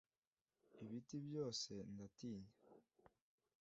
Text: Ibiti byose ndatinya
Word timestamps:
Ibiti 0.83 1.17
byose 1.27 1.71
ndatinya 1.93 2.51